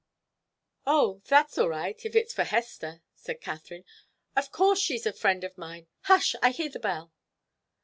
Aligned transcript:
"Oh 0.87 1.21
that's 1.27 1.59
all 1.59 1.69
right, 1.69 2.03
if 2.03 2.15
it's 2.15 2.33
for 2.33 2.43
Hester," 2.43 3.03
said 3.13 3.39
Katharine. 3.39 3.85
"Of 4.35 4.51
course 4.51 4.79
she's 4.79 5.05
a 5.05 5.13
friend 5.13 5.43
of 5.43 5.59
mine. 5.59 5.89
Hush! 6.05 6.35
I 6.41 6.49
hear 6.49 6.69
the 6.69 6.79
bell." 6.79 7.11